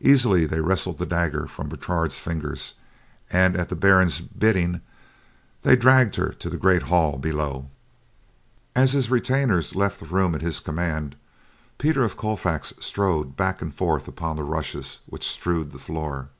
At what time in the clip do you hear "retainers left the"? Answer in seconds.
9.08-10.06